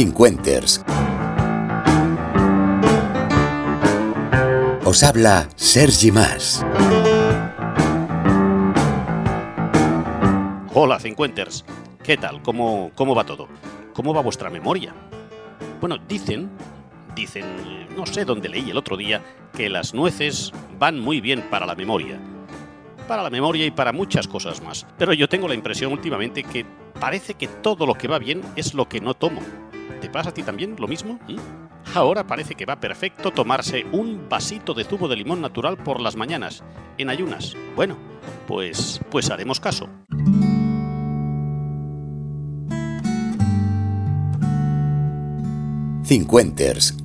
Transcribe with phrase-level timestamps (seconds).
[0.00, 0.82] Cincuenters.
[4.82, 6.64] Os habla Sergi Más.
[10.72, 11.66] Hola, Cincuenters.
[12.02, 12.40] ¿Qué tal?
[12.40, 13.46] ¿Cómo, ¿Cómo va todo?
[13.92, 14.94] ¿Cómo va vuestra memoria?
[15.82, 16.48] Bueno, dicen,
[17.14, 17.44] dicen,
[17.94, 19.22] no sé dónde leí el otro día,
[19.54, 22.18] que las nueces van muy bien para la memoria.
[23.06, 24.86] Para la memoria y para muchas cosas más.
[24.96, 26.64] Pero yo tengo la impresión últimamente que
[26.98, 29.42] parece que todo lo que va bien es lo que no tomo.
[30.00, 31.18] ¿Te pasa a ti también lo mismo?
[31.28, 31.70] ¿Mm?
[31.94, 36.16] Ahora parece que va perfecto tomarse un vasito de zumo de limón natural por las
[36.16, 36.62] mañanas,
[36.98, 37.56] en ayunas.
[37.74, 37.96] Bueno,
[38.46, 39.88] pues, pues haremos caso.
[46.04, 46.96] Cincuenters.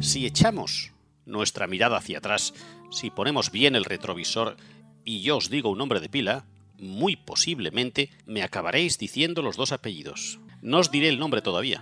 [0.00, 0.92] Si echamos
[1.26, 2.54] nuestra mirada hacia atrás,
[2.90, 4.56] si ponemos bien el retrovisor
[5.04, 6.44] y yo os digo un nombre de pila,
[6.78, 10.38] muy posiblemente me acabaréis diciendo los dos apellidos.
[10.62, 11.80] No os diré el nombre todavía,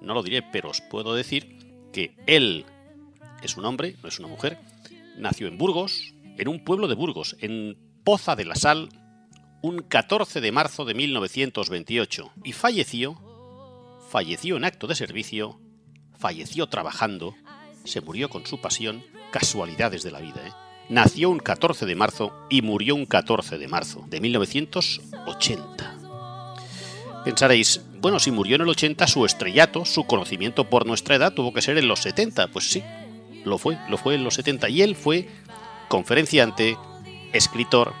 [0.00, 1.58] no lo diré, pero os puedo decir
[1.92, 2.64] que él
[3.42, 4.58] es un hombre, no es una mujer,
[5.16, 8.88] nació en Burgos, en un pueblo de Burgos, en Poza de la Sal,
[9.62, 13.18] un 14 de marzo de 1928, y falleció,
[14.10, 15.60] falleció en acto de servicio,
[16.18, 17.34] falleció trabajando,
[17.84, 20.63] se murió con su pasión, casualidades de la vida, ¿eh?
[20.88, 25.94] Nació un 14 de marzo y murió un 14 de marzo de 1980.
[27.24, 31.54] Pensaréis, bueno, si murió en el 80, su estrellato, su conocimiento por nuestra edad tuvo
[31.54, 32.48] que ser en los 70.
[32.48, 32.82] Pues sí,
[33.44, 34.68] lo fue, lo fue en los 70.
[34.68, 35.26] Y él fue
[35.88, 36.76] conferenciante,
[37.32, 37.94] escritor,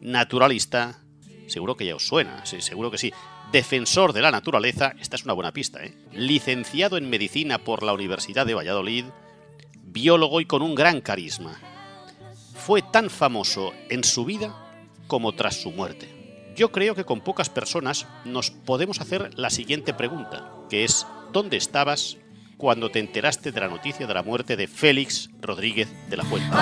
[0.00, 1.00] naturalista,
[1.48, 3.12] seguro que ya os suena, sí, seguro que sí,
[3.50, 5.94] defensor de la naturaleza, esta es una buena pista, ¿eh?
[6.12, 9.06] licenciado en medicina por la Universidad de Valladolid,
[9.82, 11.58] biólogo y con un gran carisma.
[12.66, 14.54] Fue tan famoso en su vida
[15.06, 16.08] como tras su muerte.
[16.56, 21.58] Yo creo que con pocas personas nos podemos hacer la siguiente pregunta, que es ¿dónde
[21.58, 22.16] estabas
[22.56, 26.56] cuando te enteraste de la noticia de la muerte de Félix Rodríguez de la Fuente?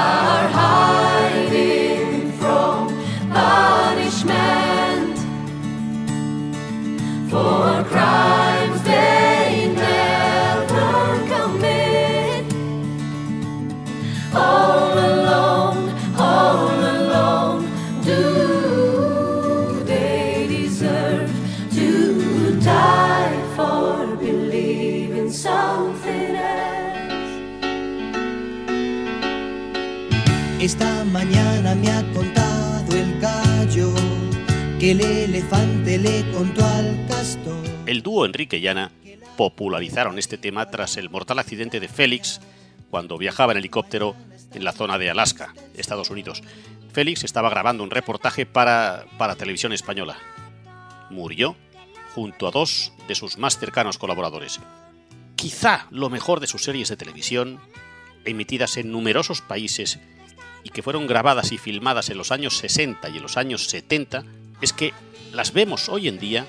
[30.62, 33.92] Esta mañana me ha contado el gallo
[34.78, 37.64] que el elefante le contó al castor.
[37.84, 38.92] El dúo Enrique y Ana
[39.36, 42.40] popularizaron este tema tras el mortal accidente de Félix
[42.92, 44.14] cuando viajaba en helicóptero
[44.54, 46.44] en la zona de Alaska, Estados Unidos.
[46.92, 50.16] Félix estaba grabando un reportaje para, para televisión española.
[51.10, 51.56] Murió
[52.14, 54.60] junto a dos de sus más cercanos colaboradores.
[55.34, 57.58] Quizá lo mejor de sus series de televisión,
[58.24, 59.98] emitidas en numerosos países
[60.64, 64.24] y que fueron grabadas y filmadas en los años 60 y en los años 70,
[64.60, 64.92] es que
[65.32, 66.46] las vemos hoy en día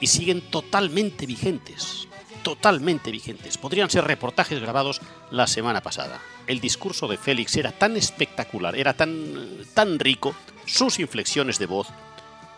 [0.00, 2.08] y siguen totalmente vigentes.
[2.42, 3.58] Totalmente vigentes.
[3.58, 6.20] Podrían ser reportajes grabados la semana pasada.
[6.46, 9.34] El discurso de Félix era tan espectacular, era tan,
[9.74, 11.88] tan rico, sus inflexiones de voz,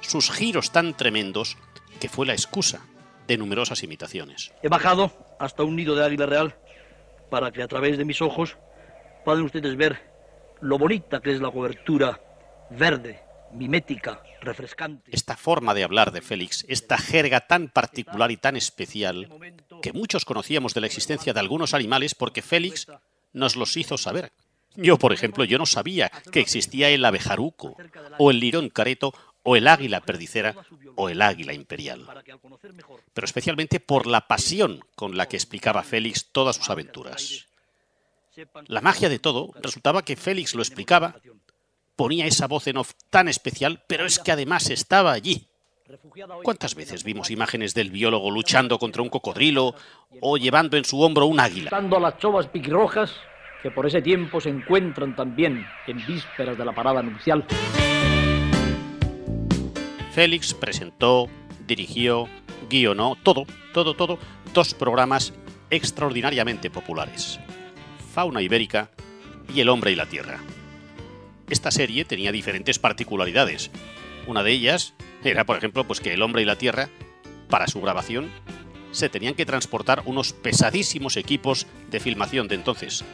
[0.01, 1.57] sus giros tan tremendos,
[1.99, 2.81] que fue la excusa
[3.27, 4.53] de numerosas imitaciones.
[4.63, 6.57] He bajado hasta un nido de águila real
[7.31, 8.57] para que a través de mis ojos
[9.25, 10.10] puedan ustedes ver
[10.61, 12.21] lo bonita que es la cobertura
[12.71, 13.21] verde,
[13.53, 15.11] mimética, refrescante.
[15.15, 19.29] Esta forma de hablar de Félix, esta jerga tan particular y tan especial,
[19.83, 22.87] que muchos conocíamos de la existencia de algunos animales porque Félix
[23.33, 24.33] nos los hizo saber.
[24.77, 27.77] Yo, por ejemplo, yo no sabía que existía el abejaruco,
[28.19, 30.55] o el lirón careto, o el águila perdicera,
[30.95, 32.07] o el águila imperial.
[33.13, 37.49] Pero especialmente por la pasión con la que explicaba Félix todas sus aventuras.
[38.67, 41.17] La magia de todo resultaba que Félix lo explicaba,
[41.97, 45.49] ponía esa voz en off tan especial, pero es que además estaba allí.
[46.45, 49.75] ¿Cuántas veces vimos imágenes del biólogo luchando contra un cocodrilo
[50.21, 51.71] o llevando en su hombro un águila?
[51.71, 53.13] Dando a las chovas piquirrojas
[53.63, 57.45] que por ese tiempo se encuentran también en vísperas de la parada nupcial.
[60.13, 61.29] Félix presentó,
[61.67, 62.29] dirigió,
[62.69, 64.19] guionó, todo, todo, todo,
[64.55, 65.33] dos programas
[65.71, 67.39] extraordinariamente populares.
[68.13, 68.91] Fauna Ibérica
[69.53, 70.41] y El hombre y la tierra.
[71.49, 73.71] Esta serie tenía diferentes particularidades.
[74.27, 76.89] Una de ellas era, por ejemplo, pues que El hombre y la tierra,
[77.49, 78.31] para su grabación,
[78.93, 83.05] se tenían que transportar unos pesadísimos equipos de filmación de entonces.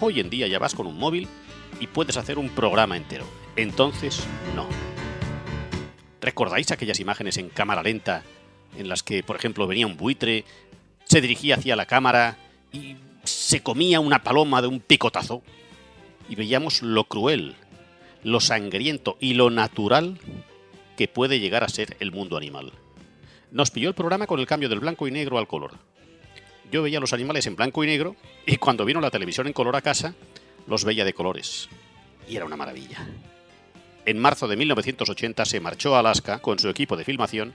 [0.00, 1.28] Hoy en día ya vas con un móvil
[1.80, 3.26] y puedes hacer un programa entero.
[3.56, 4.66] Entonces, no.
[6.20, 8.22] ¿Recordáis aquellas imágenes en cámara lenta
[8.76, 10.44] en las que, por ejemplo, venía un buitre,
[11.04, 12.36] se dirigía hacia la cámara
[12.72, 12.96] y
[13.44, 15.42] se comía una paloma de un picotazo?
[16.30, 17.56] Y veíamos lo cruel,
[18.22, 20.18] lo sangriento y lo natural
[20.96, 22.72] que puede llegar a ser el mundo animal.
[23.50, 25.72] Nos pilló el programa con el cambio del blanco y negro al color.
[26.72, 29.76] Yo veía los animales en blanco y negro y cuando vino la televisión en color
[29.76, 30.14] a casa,
[30.66, 31.68] los veía de colores.
[32.26, 33.06] Y era una maravilla.
[34.06, 37.52] En marzo de 1980 se marchó a Alaska con su equipo de filmación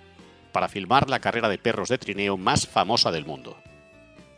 [0.51, 3.57] para filmar la carrera de perros de trineo más famosa del mundo.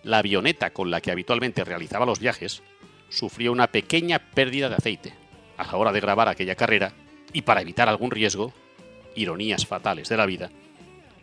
[0.04, 2.64] La avioneta con la que habitualmente realizaba los viajes
[3.10, 5.14] sufrió una pequeña pérdida de aceite
[5.58, 6.94] a la hora de grabar aquella carrera
[7.34, 8.54] y para evitar algún riesgo,
[9.16, 10.50] ironías fatales de la vida,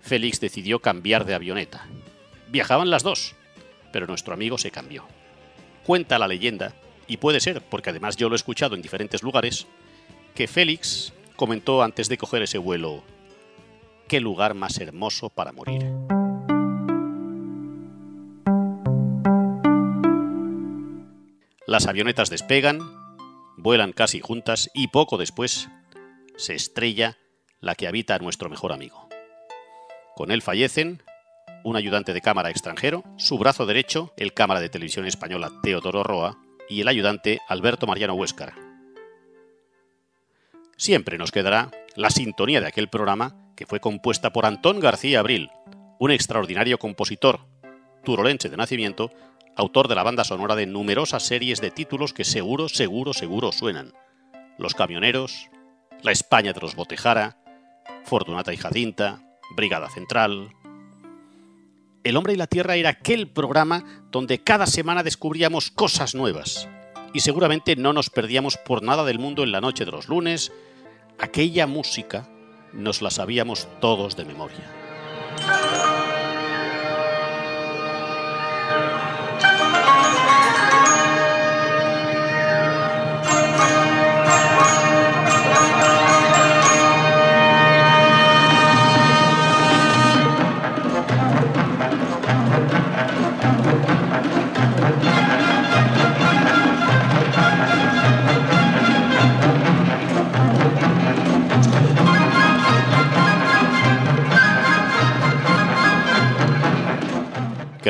[0.00, 1.86] Félix decidió cambiar de avioneta.
[2.48, 3.34] Viajaban las dos,
[3.92, 5.04] pero nuestro amigo se cambió.
[5.84, 6.74] Cuenta la leyenda,
[7.06, 9.66] y puede ser porque además yo lo he escuchado en diferentes lugares,
[10.34, 13.02] que Félix comentó antes de coger ese vuelo,
[14.06, 15.84] qué lugar más hermoso para morir.
[21.68, 22.80] Las avionetas despegan,
[23.58, 25.68] vuelan casi juntas y poco después
[26.38, 27.18] se estrella
[27.60, 29.06] la que habita a nuestro mejor amigo.
[30.16, 31.02] Con él fallecen
[31.64, 36.38] un ayudante de cámara extranjero, su brazo derecho, el cámara de televisión española Teodoro Roa,
[36.70, 38.54] y el ayudante Alberto Mariano Huéscar.
[40.78, 45.50] Siempre nos quedará la sintonía de aquel programa que fue compuesta por Antón García Abril,
[45.98, 47.40] un extraordinario compositor,
[48.04, 49.10] turolense de nacimiento,
[49.58, 53.92] autor de la banda sonora de numerosas series de títulos que seguro, seguro, seguro suenan.
[54.56, 55.50] Los Camioneros,
[56.00, 57.36] La España de los Botejara,
[58.04, 59.20] Fortunata y Jacinta,
[59.56, 60.50] Brigada Central.
[62.04, 66.68] El Hombre y la Tierra era aquel programa donde cada semana descubríamos cosas nuevas.
[67.12, 70.52] Y seguramente no nos perdíamos por nada del mundo en la noche de los lunes.
[71.18, 72.28] Aquella música
[72.72, 74.87] nos la sabíamos todos de memoria.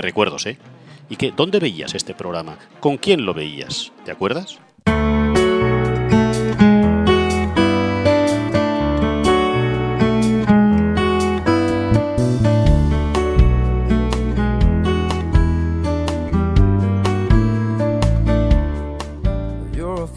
[0.01, 0.59] Recuerdos, ¿eh?
[1.11, 1.33] ¿Y qué?
[1.35, 2.59] ¿Dónde veías este programa?
[2.81, 3.93] ¿Con quién lo veías?
[4.05, 4.59] ¿Te acuerdas?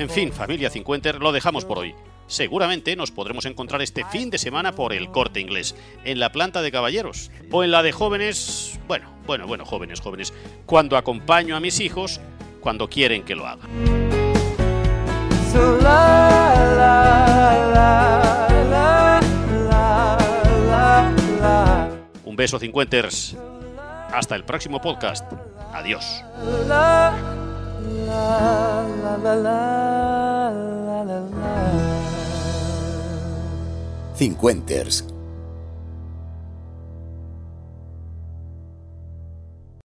[0.02, 1.94] En fin, familia 50, lo dejamos por hoy.
[2.26, 6.62] Seguramente nos podremos encontrar este fin de semana por el corte inglés, en la planta
[6.62, 10.34] de caballeros, o en la de jóvenes, bueno, bueno, bueno, jóvenes, jóvenes,
[10.66, 12.20] cuando acompaño a mis hijos,
[12.60, 13.64] cuando quieren que lo haga.
[15.54, 19.22] So la la la la
[19.70, 20.18] la
[20.68, 21.90] la la
[22.26, 23.38] Un beso, cincuenters.
[24.12, 25.32] Hasta el próximo podcast.
[25.72, 26.26] Adiós.
[26.68, 27.14] la
[28.06, 31.22] la la la la la la
[34.18, 35.06] Cincuenters,